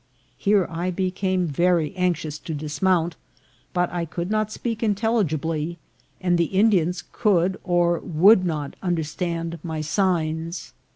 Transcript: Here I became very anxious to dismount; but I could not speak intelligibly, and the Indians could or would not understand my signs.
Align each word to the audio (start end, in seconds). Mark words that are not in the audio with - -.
Here 0.35 0.65
I 0.67 0.89
became 0.89 1.45
very 1.45 1.95
anxious 1.95 2.39
to 2.39 2.55
dismount; 2.55 3.17
but 3.71 3.93
I 3.93 4.05
could 4.05 4.31
not 4.31 4.51
speak 4.51 4.81
intelligibly, 4.81 5.77
and 6.19 6.39
the 6.39 6.45
Indians 6.45 7.03
could 7.11 7.59
or 7.63 7.99
would 7.99 8.43
not 8.43 8.75
understand 8.81 9.59
my 9.61 9.81
signs. 9.81 10.73